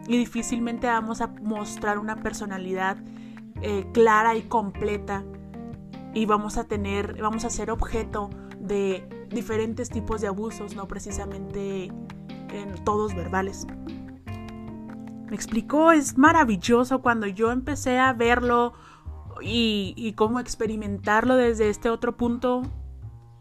Y 0.07 0.19
difícilmente 0.19 0.87
vamos 0.89 1.23
a 1.23 1.29
mostrar 1.29 1.99
una 1.99 2.17
personalidad 2.17 2.99
eh, 3.63 3.87
clara 3.95 4.37
y 4.37 4.43
completa. 4.43 5.25
Y 6.13 6.27
vamos 6.27 6.59
a 6.59 6.65
tener, 6.65 7.19
vamos 7.23 7.47
a 7.47 7.51
ser 7.51 7.71
objeto 7.71 8.29
de 8.61 9.27
diferentes 9.31 9.89
tipos 9.89 10.21
de 10.21 10.27
abusos, 10.27 10.77
no 10.77 10.87
precisamente 10.87 11.91
en 12.51 12.85
todos 12.85 13.15
verbales. 13.15 13.67
Me 15.29 15.37
explicó, 15.37 15.93
es 15.93 16.17
maravilloso 16.17 17.03
cuando 17.03 17.27
yo 17.27 17.51
empecé 17.51 17.99
a 17.99 18.13
verlo 18.15 18.73
y, 19.43 19.93
y 19.97 20.15
cómo 20.15 20.41
experimentarlo 20.41 21.37
desde 21.37 21.69
este 21.69 21.91
otro 21.91 22.17
punto. 22.17 22.63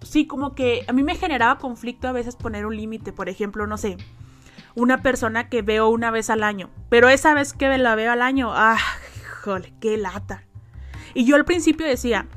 Sí, 0.01 0.27
como 0.27 0.53
que 0.53 0.85
a 0.87 0.93
mí 0.93 1.01
me 1.03 1.15
generaba 1.15 1.57
conflicto 1.57 2.07
a 2.07 2.11
veces 2.11 2.35
poner 2.35 2.65
un 2.65 2.75
límite, 2.75 3.13
por 3.13 3.29
ejemplo, 3.29 3.67
no 3.67 3.77
sé, 3.77 3.97
una 4.75 5.01
persona 5.01 5.49
que 5.49 5.61
veo 5.61 5.89
una 5.89 6.11
vez 6.11 6.29
al 6.29 6.43
año, 6.43 6.69
pero 6.89 7.09
esa 7.09 7.33
vez 7.33 7.53
que 7.53 7.77
la 7.77 7.95
veo 7.95 8.11
al 8.11 8.21
año, 8.21 8.51
ah, 8.53 8.77
jole, 9.43 9.73
qué 9.79 9.97
lata. 9.97 10.43
Y 11.13 11.25
yo 11.25 11.35
al 11.35 11.45
principio 11.45 11.87
decía, 11.87 12.27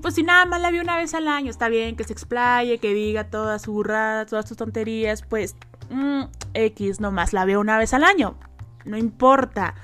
pues 0.00 0.14
si 0.14 0.22
nada 0.22 0.44
más 0.44 0.60
la 0.60 0.70
vi 0.70 0.78
una 0.78 0.96
vez 0.96 1.14
al 1.14 1.26
año, 1.26 1.50
está 1.50 1.68
bien 1.68 1.96
que 1.96 2.04
se 2.04 2.12
explaye, 2.12 2.78
que 2.78 2.94
diga 2.94 3.30
todas 3.30 3.62
sus 3.62 3.74
burradas, 3.74 4.28
todas 4.28 4.46
sus 4.46 4.56
tonterías, 4.56 5.22
pues 5.22 5.56
mm, 5.90 6.24
X 6.54 7.00
nomás 7.00 7.32
la 7.32 7.44
veo 7.44 7.58
una 7.58 7.78
vez 7.78 7.94
al 7.94 8.04
año 8.04 8.36
no 8.84 8.96
importa 8.96 9.74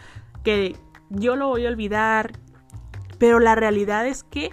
que 0.42 0.76
yo 1.10 1.36
lo 1.36 1.48
voy 1.48 1.66
a 1.66 1.68
olvidar, 1.68 2.32
pero 3.18 3.40
la 3.40 3.54
realidad 3.54 4.06
es 4.06 4.24
que 4.24 4.50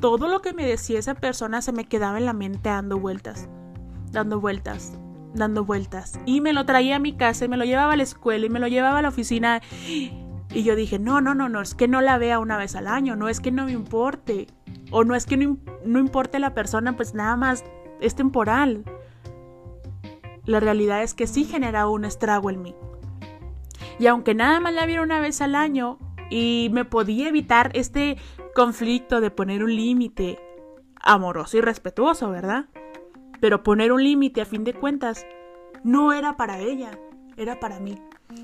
todo 0.00 0.28
lo 0.28 0.42
que 0.42 0.52
me 0.52 0.66
decía 0.66 0.98
esa 0.98 1.14
persona 1.14 1.62
se 1.62 1.72
me 1.72 1.84
quedaba 1.84 2.18
en 2.18 2.26
la 2.26 2.32
mente 2.32 2.68
dando 2.68 2.98
vueltas, 2.98 3.48
dando 4.10 4.40
vueltas, 4.40 4.92
dando 5.34 5.64
vueltas. 5.64 6.18
Y 6.26 6.40
me 6.40 6.52
lo 6.52 6.66
traía 6.66 6.96
a 6.96 6.98
mi 6.98 7.12
casa 7.12 7.44
y 7.44 7.48
me 7.48 7.56
lo 7.56 7.64
llevaba 7.64 7.92
a 7.92 7.96
la 7.96 8.02
escuela 8.02 8.46
y 8.46 8.50
me 8.50 8.58
lo 8.58 8.68
llevaba 8.68 8.98
a 8.98 9.02
la 9.02 9.08
oficina. 9.08 9.62
Y 9.86 10.64
yo 10.64 10.76
dije, 10.76 10.98
no, 10.98 11.20
no, 11.20 11.34
no, 11.34 11.48
no, 11.48 11.60
es 11.60 11.74
que 11.74 11.88
no 11.88 12.00
la 12.00 12.18
vea 12.18 12.38
una 12.38 12.56
vez 12.56 12.74
al 12.74 12.86
año, 12.86 13.16
no 13.16 13.28
es 13.28 13.40
que 13.40 13.50
no 13.50 13.64
me 13.64 13.72
importe. 13.72 14.48
O 14.90 15.04
no 15.04 15.14
es 15.14 15.24
que 15.24 15.36
no, 15.36 15.56
no 15.86 15.98
importe 15.98 16.38
la 16.38 16.52
persona, 16.52 16.96
pues 16.96 17.14
nada 17.14 17.36
más 17.36 17.64
es 18.00 18.14
temporal. 18.14 18.84
La 20.44 20.60
realidad 20.60 21.02
es 21.02 21.14
que 21.14 21.26
sí 21.26 21.44
genera 21.44 21.86
un 21.88 22.04
estrago 22.04 22.50
en 22.50 22.60
mí. 22.60 22.74
Y 23.98 24.06
aunque 24.06 24.34
nada 24.34 24.60
más 24.60 24.74
la 24.74 24.86
viera 24.86 25.02
una 25.02 25.20
vez 25.20 25.40
al 25.40 25.54
año 25.54 25.98
y 26.30 26.70
me 26.72 26.84
podía 26.84 27.28
evitar 27.28 27.70
este 27.74 28.16
conflicto 28.54 29.20
de 29.20 29.30
poner 29.30 29.62
un 29.62 29.74
límite 29.74 30.38
amoroso 31.00 31.58
y 31.58 31.60
respetuoso, 31.60 32.30
¿verdad? 32.30 32.66
Pero 33.40 33.62
poner 33.62 33.92
un 33.92 34.02
límite 34.02 34.40
a 34.40 34.46
fin 34.46 34.64
de 34.64 34.74
cuentas 34.74 35.26
no 35.84 36.12
era 36.12 36.36
para 36.36 36.58
ella, 36.58 36.98
era 37.36 37.60
para 37.60 37.80
mí. 37.80 37.98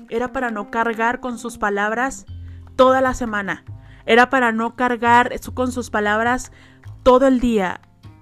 Era 0.09 0.31
para 0.31 0.51
no 0.51 0.69
cargar 0.69 1.19
con 1.19 1.37
sus 1.37 1.57
palabras 1.57 2.25
toda 2.75 3.01
la 3.01 3.13
semana. 3.13 3.63
Era 4.05 4.29
para 4.29 4.51
no 4.51 4.75
cargar 4.75 5.31
con 5.53 5.71
sus 5.71 5.89
palabras 5.89 6.51
todo 7.03 7.27
el 7.27 7.39
día. 7.39 7.81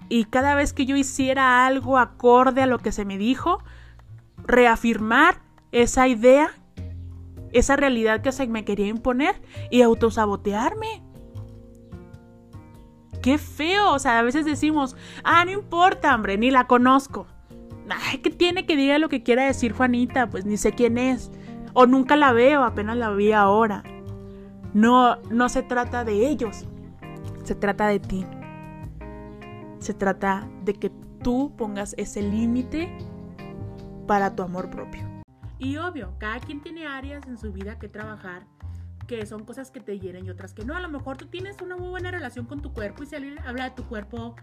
Y 0.09 0.25
cada 0.25 0.55
vez 0.55 0.73
que 0.73 0.85
yo 0.85 0.95
hiciera 0.95 1.65
algo 1.65 1.97
acorde 1.97 2.61
a 2.61 2.67
lo 2.67 2.79
que 2.79 2.91
se 2.91 3.05
me 3.05 3.17
dijo, 3.17 3.63
reafirmar 4.37 5.41
esa 5.71 6.07
idea 6.07 6.51
esa 7.51 7.75
realidad 7.75 8.21
que 8.21 8.31
se 8.31 8.47
me 8.47 8.65
quería 8.65 8.87
imponer 8.87 9.41
y 9.69 9.81
autosabotearme. 9.81 11.03
Qué 13.21 13.37
feo, 13.37 13.93
o 13.93 13.99
sea, 13.99 14.19
a 14.19 14.21
veces 14.21 14.45
decimos, 14.45 14.95
ah, 15.23 15.43
no 15.45 15.51
importa, 15.51 16.13
hombre, 16.13 16.37
ni 16.37 16.51
la 16.51 16.67
conozco. 16.67 17.27
Ay, 17.89 18.19
¿qué 18.19 18.29
tiene 18.29 18.65
que 18.65 18.75
diga 18.75 18.97
lo 18.99 19.09
que 19.09 19.23
quiera 19.23 19.45
decir 19.45 19.73
Juanita? 19.73 20.29
Pues 20.29 20.45
ni 20.45 20.57
sé 20.57 20.73
quién 20.73 20.97
es. 20.97 21.31
O 21.73 21.85
nunca 21.85 22.15
la 22.15 22.31
veo, 22.31 22.63
apenas 22.63 22.97
la 22.97 23.11
vi 23.11 23.31
ahora. 23.31 23.83
No, 24.73 25.17
no 25.29 25.49
se 25.49 25.63
trata 25.63 26.03
de 26.03 26.27
ellos, 26.27 26.65
se 27.43 27.55
trata 27.55 27.87
de 27.87 27.99
ti. 27.99 28.25
Se 29.79 29.93
trata 29.93 30.47
de 30.63 30.73
que 30.73 30.91
tú 31.23 31.53
pongas 31.57 31.95
ese 31.97 32.21
límite 32.21 32.89
para 34.05 34.35
tu 34.35 34.43
amor 34.43 34.69
propio. 34.69 35.16
Y 35.59 35.77
obvio, 35.77 36.13
cada 36.19 36.39
quien 36.39 36.61
tiene 36.61 36.87
áreas 36.87 37.25
en 37.27 37.37
su 37.37 37.51
vida 37.51 37.79
que 37.79 37.89
trabajar, 37.89 38.45
que 39.07 39.25
son 39.25 39.43
cosas 39.43 39.71
que 39.71 39.79
te 39.79 39.97
hieren 39.99 40.25
y 40.25 40.29
otras 40.29 40.53
que 40.53 40.65
no. 40.65 40.75
A 40.75 40.79
lo 40.79 40.89
mejor 40.89 41.17
tú 41.17 41.27
tienes 41.27 41.61
una 41.61 41.77
muy 41.77 41.89
buena 41.89 42.11
relación 42.11 42.45
con 42.45 42.61
tu 42.61 42.73
cuerpo 42.73 43.03
y 43.03 43.07
si 43.07 43.15
alguien 43.15 43.39
habla 43.39 43.65
de 43.65 43.71
tu 43.71 43.83
cuerpo 43.85 44.35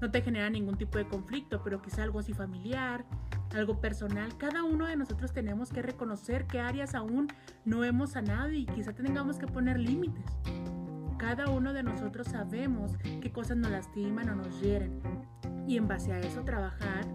no 0.00 0.10
te 0.10 0.22
genera 0.22 0.50
ningún 0.50 0.76
tipo 0.76 0.98
de 0.98 1.08
conflicto, 1.08 1.62
pero 1.64 1.80
quizá 1.80 2.02
algo 2.02 2.18
así 2.18 2.34
familiar, 2.34 3.04
algo 3.54 3.80
personal. 3.80 4.36
Cada 4.36 4.62
uno 4.62 4.86
de 4.86 4.96
nosotros 4.96 5.32
tenemos 5.32 5.70
que 5.70 5.82
reconocer 5.82 6.46
qué 6.46 6.60
áreas 6.60 6.94
aún 6.94 7.28
no 7.64 7.84
hemos 7.84 8.10
sanado 8.10 8.52
y 8.52 8.66
quizá 8.66 8.92
tengamos 8.92 9.38
que 9.38 9.46
poner 9.46 9.78
límites. 9.78 10.24
Cada 11.18 11.48
uno 11.48 11.72
de 11.72 11.82
nosotros 11.82 12.28
sabemos 12.28 12.92
qué 13.22 13.32
cosas 13.32 13.56
nos 13.56 13.70
lastiman 13.70 14.28
o 14.28 14.36
nos 14.36 14.60
hieren 14.60 15.00
y 15.66 15.78
en 15.78 15.88
base 15.88 16.12
a 16.12 16.20
eso 16.20 16.44
trabajar 16.44 17.06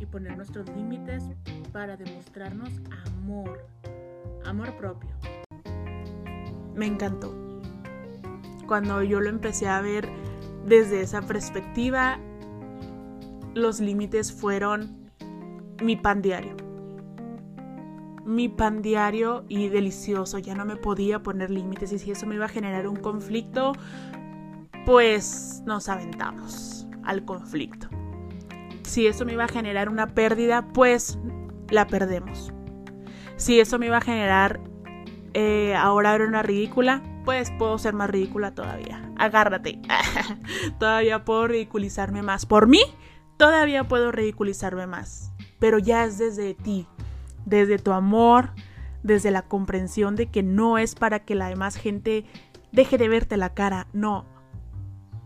y 0.00 0.06
poner 0.06 0.36
nuestros 0.36 0.68
límites 0.70 1.24
para 1.72 1.96
demostrarnos 1.96 2.70
amor, 3.06 3.66
amor 4.44 4.74
propio. 4.76 5.10
Me 6.74 6.86
encantó. 6.86 7.34
Cuando 8.66 9.02
yo 9.02 9.20
lo 9.20 9.28
empecé 9.28 9.68
a 9.68 9.80
ver 9.80 10.08
desde 10.66 11.02
esa 11.02 11.22
perspectiva, 11.22 12.18
los 13.54 13.80
límites 13.80 14.32
fueron 14.32 15.10
mi 15.82 15.96
pan 15.96 16.22
diario. 16.22 16.56
Mi 18.24 18.48
pan 18.48 18.80
diario 18.80 19.44
y 19.48 19.68
delicioso. 19.68 20.38
Ya 20.38 20.54
no 20.54 20.64
me 20.64 20.76
podía 20.76 21.22
poner 21.22 21.50
límites 21.50 21.92
y 21.92 21.98
si 21.98 22.12
eso 22.12 22.26
me 22.26 22.36
iba 22.36 22.46
a 22.46 22.48
generar 22.48 22.86
un 22.86 22.96
conflicto, 22.96 23.72
pues 24.86 25.62
nos 25.66 25.88
aventamos 25.88 26.86
al 27.02 27.24
conflicto 27.24 27.88
si 28.90 29.06
eso 29.06 29.24
me 29.24 29.34
iba 29.34 29.44
a 29.44 29.48
generar 29.48 29.88
una 29.88 30.08
pérdida, 30.08 30.66
pues 30.72 31.18
la 31.70 31.86
perdemos. 31.86 32.52
Si 33.36 33.60
eso 33.60 33.78
me 33.78 33.86
iba 33.86 33.98
a 33.98 34.02
generar 34.02 34.60
eh, 35.32 35.76
ahora 35.76 36.14
era 36.16 36.26
una 36.26 36.42
ridícula, 36.42 37.02
pues 37.24 37.52
puedo 37.52 37.78
ser 37.78 37.94
más 37.94 38.10
ridícula 38.10 38.52
todavía. 38.52 39.12
Agárrate. 39.16 39.80
todavía 40.80 41.24
puedo 41.24 41.46
ridiculizarme 41.46 42.22
más. 42.22 42.46
Por 42.46 42.66
mí, 42.66 42.80
todavía 43.36 43.84
puedo 43.84 44.10
ridiculizarme 44.10 44.88
más. 44.88 45.32
Pero 45.60 45.78
ya 45.78 46.04
es 46.04 46.18
desde 46.18 46.54
ti, 46.54 46.88
desde 47.46 47.78
tu 47.78 47.92
amor, 47.92 48.50
desde 49.04 49.30
la 49.30 49.42
comprensión 49.42 50.16
de 50.16 50.26
que 50.26 50.42
no 50.42 50.78
es 50.78 50.96
para 50.96 51.20
que 51.20 51.36
la 51.36 51.48
demás 51.48 51.76
gente 51.76 52.24
deje 52.72 52.98
de 52.98 53.08
verte 53.08 53.36
la 53.36 53.54
cara. 53.54 53.86
No, 53.92 54.26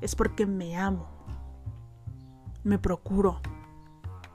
es 0.02 0.14
porque 0.14 0.44
me 0.44 0.76
amo. 0.76 1.13
Me 2.64 2.78
procuro. 2.78 3.40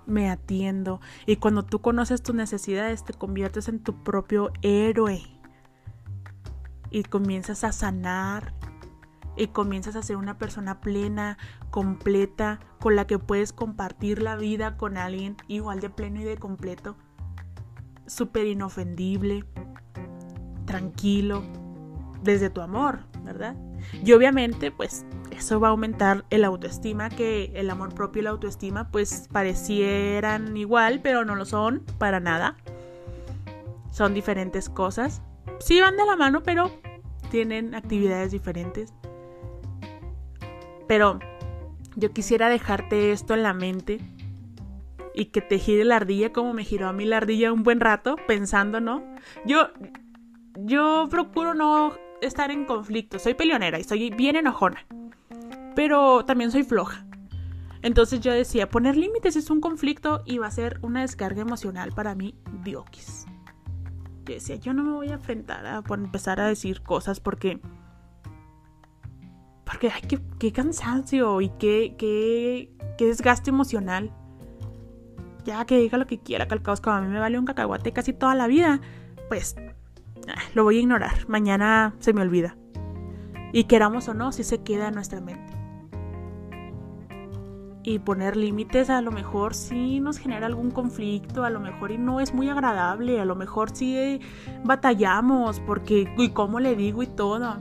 Me 0.06 0.30
atiendo. 0.30 1.02
Y 1.26 1.36
cuando 1.36 1.64
tú 1.64 1.82
conoces 1.82 2.24
tus 2.24 2.34
necesidades, 2.34 3.04
te 3.04 3.14
conviertes 3.14 3.68
en 3.68 3.80
tu 3.80 4.04
propio 4.04 4.52
héroe 4.62 5.22
y 6.92 7.04
comienzas 7.04 7.64
a 7.64 7.72
sanar 7.72 8.54
y 9.38 9.48
comienzas 9.48 9.96
a 9.96 10.04
ser 10.04 10.18
una 10.18 10.38
persona 10.38 10.82
plena, 10.82 11.38
completa, 11.70 12.60
con 12.80 12.96
la 12.96 13.08
que 13.08 13.20
puedes 13.20 13.54
compartir 13.54 14.22
la 14.22 14.36
vida 14.36 14.76
con 14.76 14.98
alguien 14.98 15.38
igual 15.48 15.80
de 15.80 15.90
pleno 15.90 16.20
y 16.20 16.24
de 16.24 16.38
completo, 16.38 16.98
súper 18.06 18.48
inofendible, 18.48 19.46
tranquilo, 20.66 21.44
desde 22.24 22.50
tu 22.50 22.62
amor, 22.62 23.00
¿verdad? 23.24 23.56
Y 24.04 24.12
obviamente, 24.14 24.72
pues 24.72 25.06
eso 25.32 25.60
va 25.60 25.70
a 25.70 25.72
aumentar 25.72 26.26
el 26.30 26.44
autoestima, 26.44 27.10
que 27.10 27.52
el 27.56 27.70
amor 27.70 27.94
propio 27.94 28.22
y 28.22 28.24
la 28.24 28.32
autoestima, 28.32 28.90
pues 28.92 29.28
parecieran 29.32 30.56
igual, 30.58 31.00
pero 31.02 31.26
no 31.26 31.36
lo 31.36 31.46
son 31.46 31.84
para 31.98 32.20
nada. 32.20 32.58
Son 33.92 34.14
diferentes 34.14 34.70
cosas 34.70 35.22
sí 35.60 35.82
van 35.82 35.98
de 35.98 36.06
la 36.06 36.16
mano, 36.16 36.44
pero 36.44 36.72
tienen 37.30 37.76
actividades 37.76 38.32
diferentes. 38.32 38.94
Pero 40.88 41.20
yo 41.96 42.12
quisiera 42.12 42.50
dejarte 42.50 43.12
esto 43.12 43.34
en 43.34 43.44
la 43.44 43.54
mente 43.54 44.00
y 45.14 45.26
que 45.26 45.42
te 45.42 45.60
gire 45.60 45.86
la 45.86 45.98
ardilla 45.98 46.32
como 46.32 46.54
me 46.54 46.64
giró 46.64 46.88
a 46.88 46.94
mí 46.94 47.06
la 47.06 47.18
ardilla 47.18 47.52
un 47.52 47.64
buen 47.64 47.80
rato, 47.80 48.16
pensando, 48.28 48.80
¿no? 48.80 49.04
Yo, 49.46 49.70
yo 50.56 51.08
procuro 51.10 51.54
no 51.54 51.94
estar 52.22 52.52
en 52.52 52.66
conflicto. 52.66 53.20
Soy 53.20 53.34
peleonera 53.34 53.80
y 53.80 53.84
soy 53.84 54.10
bien 54.10 54.36
enojona. 54.36 54.86
Pero 55.76 56.26
también 56.26 56.52
soy 56.52 56.64
floja. 56.64 57.06
Entonces 57.82 58.20
yo 58.20 58.34
decía, 58.34 58.70
poner 58.70 58.98
límites 58.98 59.36
es 59.36 59.50
un 59.50 59.62
conflicto 59.62 60.22
y 60.26 60.38
va 60.38 60.48
a 60.48 60.52
ser 60.52 60.80
una 60.82 61.02
descarga 61.02 61.42
emocional 61.42 61.92
para 61.94 62.14
mí, 62.14 62.36
diokis 62.64 63.26
decía, 64.34 64.56
yo 64.56 64.74
no 64.74 64.84
me 64.84 64.92
voy 64.92 65.10
a 65.10 65.14
enfrentar 65.14 65.66
a 65.66 65.84
empezar 65.94 66.40
a 66.40 66.48
decir 66.48 66.82
cosas 66.82 67.20
porque... 67.20 67.60
Porque, 69.66 69.92
ay, 69.92 70.02
qué, 70.40 70.52
cansancio 70.52 71.42
y 71.42 71.50
qué, 71.50 71.96
qué, 71.98 72.72
qué, 72.98 73.06
desgaste 73.06 73.52
emocional. 73.52 74.12
Ya 75.46 75.64
que 75.66 75.78
diga 75.78 76.00
lo 76.00 76.08
que 76.08 76.20
quiera, 76.20 76.48
calcaos, 76.48 76.82
como 76.82 76.96
a 76.96 77.02
mí 77.02 77.08
me 77.08 77.20
vale 77.20 77.38
un 77.38 77.46
cacahuate 77.46 77.94
casi 77.94 78.12
toda 78.12 78.34
la 78.34 78.48
vida, 78.48 78.82
pues 79.28 79.56
lo 80.54 80.64
voy 80.64 80.78
a 80.78 80.82
ignorar. 80.82 81.28
Mañana 81.28 81.96
se 82.00 82.14
me 82.14 82.22
olvida. 82.22 82.56
Y 83.52 83.66
queramos 83.66 84.08
o 84.08 84.14
no, 84.14 84.32
si 84.32 84.44
se 84.44 84.62
queda 84.62 84.90
en 84.90 84.96
nuestra 84.96 85.22
mente 85.22 85.60
y 87.84 88.00
poner 88.00 88.36
límites 88.36 88.90
a 88.90 89.02
lo 89.02 89.12
mejor 89.12 89.56
sí 89.56 90.00
nos 90.00 90.18
genera 90.18 90.46
algún 90.46 90.70
conflicto, 90.72 91.44
a 91.44 91.50
lo 91.50 91.60
mejor 91.60 91.92
y 91.92 91.98
no 91.98 92.20
es 92.20 92.34
muy 92.34 92.50
agradable, 92.50 93.20
a 93.20 93.26
lo 93.26 93.36
mejor 93.36 93.76
sí 93.76 94.20
batallamos 94.64 95.60
porque 95.62 96.14
y 96.18 96.30
cómo 96.30 96.60
le 96.60 96.76
digo 96.76 97.04
y 97.04 97.08
todo. 97.08 97.58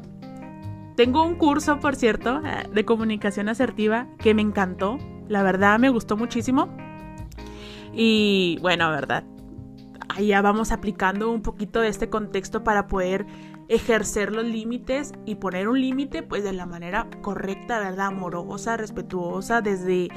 Tengo 0.96 1.24
un 1.24 1.36
curso, 1.36 1.78
por 1.78 1.94
cierto, 1.94 2.42
eh, 2.44 2.68
de 2.72 2.84
comunicación 2.84 3.48
asertiva 3.48 4.08
que 4.18 4.34
me 4.34 4.42
encantó, 4.42 4.98
la 5.28 5.42
verdad 5.42 5.78
me 5.78 5.88
gustó 5.88 6.16
muchísimo. 6.16 6.68
Y 7.94 8.58
bueno, 8.60 8.90
verdad, 8.90 9.24
ahí 10.18 10.28
ya 10.28 10.42
vamos 10.42 10.72
aplicando 10.72 11.30
un 11.30 11.42
poquito 11.42 11.80
de 11.80 11.88
este 11.88 12.10
contexto 12.10 12.64
para 12.64 12.88
poder 12.88 13.24
ejercer 13.68 14.32
los 14.32 14.44
límites 14.44 15.12
y 15.26 15.36
poner 15.36 15.68
un 15.68 15.80
límite 15.80 16.24
pues 16.24 16.42
de 16.42 16.52
la 16.52 16.66
manera 16.66 17.06
correcta, 17.22 17.78
¿verdad? 17.78 18.06
Amorosa, 18.06 18.76
respetuosa, 18.76 19.60
desde, 19.60 20.08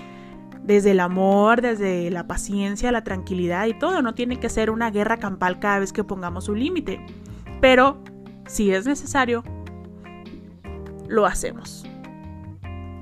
desde 0.63 0.91
el 0.91 1.01
amor, 1.01 1.61
desde 1.61 2.09
la 2.09 2.25
paciencia, 2.25 2.91
la 2.91 3.03
tranquilidad 3.03 3.67
y 3.67 3.77
todo. 3.77 4.01
No 4.01 4.15
tiene 4.15 4.39
que 4.39 4.49
ser 4.49 4.71
una 4.71 4.89
guerra 4.89 5.17
campal 5.17 5.59
cada 5.59 5.77
vez 5.77 5.93
que 5.93 6.03
pongamos 6.03 6.49
un 6.49 6.59
límite. 6.59 7.05
Pero 7.59 8.01
si 8.47 8.71
es 8.71 8.87
necesario, 8.87 9.43
lo 11.07 11.27
hacemos. 11.27 11.85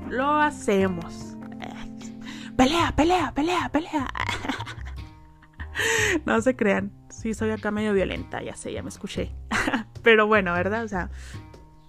Lo 0.10 0.36
hacemos. 0.36 1.38
Pelea, 2.58 2.92
pelea, 2.94 3.32
pelea, 3.34 3.70
pelea. 3.72 4.08
no 6.26 6.42
se 6.42 6.56
crean. 6.56 6.92
Sí, 7.10 7.34
soy 7.34 7.52
acá 7.52 7.72
medio 7.72 7.94
violenta, 7.94 8.42
ya 8.42 8.56
sé, 8.56 8.74
ya 8.74 8.84
me 8.84 8.90
escuché. 8.90 9.32
Pero 10.04 10.28
bueno, 10.28 10.54
¿verdad? 10.54 10.84
O 10.84 10.88
sea, 10.88 11.10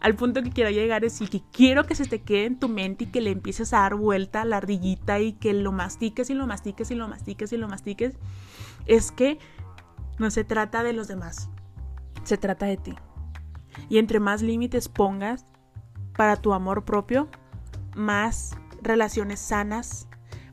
al 0.00 0.14
punto 0.14 0.42
que 0.42 0.50
quiero 0.50 0.70
llegar 0.70 1.04
es 1.04 1.20
y 1.20 1.28
que 1.28 1.42
quiero 1.52 1.84
que 1.84 1.94
se 1.94 2.06
te 2.06 2.22
quede 2.22 2.46
en 2.46 2.58
tu 2.58 2.68
mente 2.68 3.04
y 3.04 3.06
que 3.08 3.20
le 3.20 3.30
empieces 3.30 3.72
a 3.72 3.80
dar 3.80 3.94
vuelta 3.94 4.42
a 4.42 4.44
la 4.44 4.56
ardillita 4.56 5.20
y 5.20 5.34
que 5.34 5.52
lo 5.52 5.72
mastiques 5.72 6.30
y 6.30 6.34
lo 6.34 6.46
mastiques 6.46 6.90
y 6.90 6.94
lo 6.94 7.06
mastiques 7.06 7.52
y 7.52 7.56
lo 7.56 7.68
mastiques. 7.68 8.16
Es 8.86 9.12
que 9.12 9.38
no 10.18 10.30
se 10.30 10.44
trata 10.44 10.82
de 10.82 10.94
los 10.94 11.06
demás, 11.06 11.50
se 12.24 12.38
trata 12.38 12.66
de 12.66 12.76
ti. 12.76 12.94
Y 13.88 13.98
entre 13.98 14.20
más 14.20 14.42
límites 14.42 14.88
pongas 14.88 15.46
para 16.16 16.36
tu 16.36 16.52
amor 16.54 16.84
propio, 16.84 17.28
más 17.94 18.56
relaciones 18.82 19.38
sanas, 19.38 20.08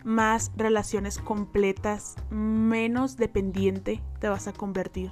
más 0.07 0.53
relaciones 0.55 1.17
completas, 1.19 2.15
menos 2.29 3.17
dependiente 3.17 4.01
te 4.21 4.29
vas 4.29 4.47
a 4.47 4.53
convertir 4.53 5.11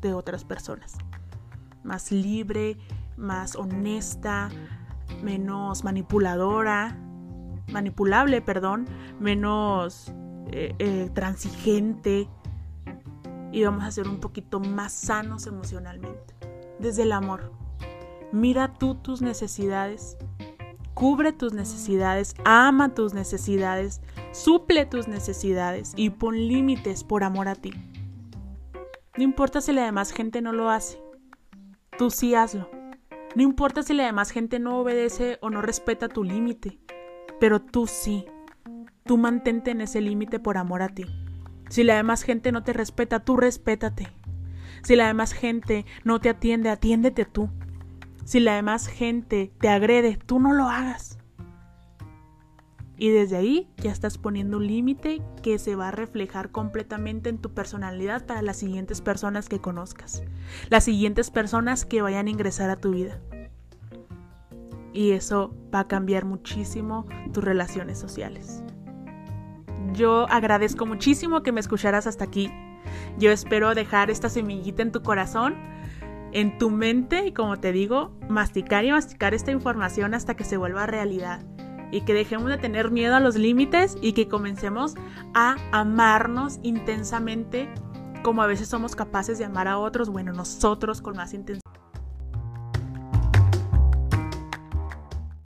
de 0.00 0.14
otras 0.14 0.44
personas. 0.44 0.94
Más 1.82 2.12
libre, 2.12 2.76
más 3.16 3.56
honesta, 3.56 4.48
menos 5.20 5.82
manipuladora, 5.82 6.96
manipulable, 7.72 8.40
perdón, 8.40 8.86
menos 9.18 10.12
eh, 10.52 10.76
eh, 10.78 11.10
transigente 11.12 12.28
y 13.50 13.64
vamos 13.64 13.82
a 13.82 13.90
ser 13.90 14.06
un 14.06 14.20
poquito 14.20 14.60
más 14.60 14.92
sanos 14.92 15.48
emocionalmente. 15.48 16.34
Desde 16.78 17.02
el 17.02 17.10
amor. 17.10 17.52
Mira 18.30 18.74
tú 18.74 18.94
tus 18.94 19.22
necesidades, 19.22 20.16
cubre 20.96 21.32
tus 21.32 21.52
necesidades, 21.52 22.34
ama 22.46 22.94
tus 22.94 23.12
necesidades, 23.12 24.00
Suple 24.32 24.84
tus 24.84 25.08
necesidades 25.08 25.94
y 25.96 26.10
pon 26.10 26.36
límites 26.36 27.04
por 27.04 27.24
amor 27.24 27.48
a 27.48 27.54
ti. 27.54 27.72
No 29.16 29.24
importa 29.24 29.62
si 29.62 29.72
la 29.72 29.84
demás 29.86 30.12
gente 30.12 30.42
no 30.42 30.52
lo 30.52 30.68
hace, 30.68 31.00
tú 31.96 32.10
sí 32.10 32.34
hazlo. 32.34 32.68
No 33.34 33.42
importa 33.42 33.82
si 33.82 33.94
la 33.94 34.04
demás 34.04 34.30
gente 34.30 34.58
no 34.58 34.78
obedece 34.78 35.38
o 35.40 35.48
no 35.48 35.62
respeta 35.62 36.08
tu 36.08 36.22
límite, 36.22 36.78
pero 37.40 37.62
tú 37.62 37.86
sí. 37.86 38.26
Tú 39.04 39.16
mantente 39.16 39.70
en 39.70 39.80
ese 39.80 40.02
límite 40.02 40.38
por 40.38 40.58
amor 40.58 40.82
a 40.82 40.88
ti. 40.88 41.06
Si 41.70 41.82
la 41.82 41.96
demás 41.96 42.22
gente 42.22 42.52
no 42.52 42.62
te 42.62 42.74
respeta, 42.74 43.20
tú 43.20 43.38
respétate. 43.38 44.08
Si 44.82 44.96
la 44.96 45.06
demás 45.06 45.32
gente 45.32 45.86
no 46.04 46.20
te 46.20 46.28
atiende, 46.28 46.68
atiéndete 46.68 47.24
tú. 47.24 47.48
Si 48.26 48.40
la 48.40 48.56
demás 48.56 48.88
gente 48.88 49.52
te 49.60 49.68
agrede, 49.68 50.18
tú 50.26 50.40
no 50.40 50.52
lo 50.52 50.68
hagas. 50.68 51.16
Y 52.96 53.10
desde 53.10 53.36
ahí 53.36 53.70
ya 53.76 53.92
estás 53.92 54.18
poniendo 54.18 54.56
un 54.56 54.66
límite 54.66 55.22
que 55.44 55.60
se 55.60 55.76
va 55.76 55.88
a 55.88 55.92
reflejar 55.92 56.50
completamente 56.50 57.28
en 57.28 57.38
tu 57.38 57.54
personalidad 57.54 58.26
para 58.26 58.42
las 58.42 58.56
siguientes 58.56 59.00
personas 59.00 59.48
que 59.48 59.60
conozcas, 59.60 60.24
las 60.70 60.82
siguientes 60.82 61.30
personas 61.30 61.84
que 61.84 62.02
vayan 62.02 62.26
a 62.26 62.30
ingresar 62.30 62.68
a 62.68 62.80
tu 62.80 62.90
vida. 62.90 63.20
Y 64.92 65.12
eso 65.12 65.54
va 65.72 65.80
a 65.80 65.88
cambiar 65.88 66.24
muchísimo 66.24 67.06
tus 67.32 67.44
relaciones 67.44 67.96
sociales. 67.96 68.64
Yo 69.92 70.26
agradezco 70.30 70.84
muchísimo 70.84 71.44
que 71.44 71.52
me 71.52 71.60
escucharas 71.60 72.08
hasta 72.08 72.24
aquí. 72.24 72.50
Yo 73.18 73.30
espero 73.30 73.76
dejar 73.76 74.10
esta 74.10 74.28
semillita 74.28 74.82
en 74.82 74.90
tu 74.90 75.02
corazón, 75.02 75.75
en 76.32 76.58
tu 76.58 76.70
mente 76.70 77.26
y 77.26 77.32
como 77.32 77.58
te 77.58 77.72
digo, 77.72 78.12
masticar 78.28 78.84
y 78.84 78.92
masticar 78.92 79.34
esta 79.34 79.50
información 79.50 80.14
hasta 80.14 80.34
que 80.34 80.44
se 80.44 80.56
vuelva 80.56 80.86
realidad 80.86 81.44
y 81.90 82.02
que 82.02 82.14
dejemos 82.14 82.48
de 82.48 82.58
tener 82.58 82.90
miedo 82.90 83.14
a 83.14 83.20
los 83.20 83.36
límites 83.36 83.96
y 84.00 84.12
que 84.12 84.28
comencemos 84.28 84.94
a 85.34 85.56
amarnos 85.72 86.58
intensamente 86.62 87.68
como 88.22 88.42
a 88.42 88.46
veces 88.46 88.68
somos 88.68 88.96
capaces 88.96 89.38
de 89.38 89.44
amar 89.44 89.68
a 89.68 89.78
otros, 89.78 90.08
bueno, 90.08 90.32
nosotros 90.32 91.00
con 91.00 91.16
más 91.16 91.32
intensidad. 91.32 91.65